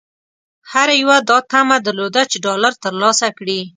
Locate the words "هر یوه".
0.71-1.17